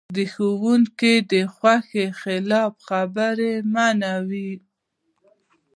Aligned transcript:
د 0.15 0.17
ښوونکي 0.33 1.13
د 1.31 1.33
خوښې 1.55 2.05
خلاف 2.19 2.73
خبرې 2.87 3.53
منع 3.73 4.13
وې. 4.27 4.51